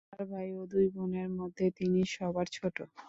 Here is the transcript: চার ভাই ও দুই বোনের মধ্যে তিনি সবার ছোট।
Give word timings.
চার 0.09 0.23
ভাই 0.31 0.49
ও 0.53 0.71
দুই 0.71 0.85
বোনের 0.95 1.29
মধ্যে 1.39 1.65
তিনি 1.77 1.99
সবার 2.15 2.47
ছোট। 2.55 2.77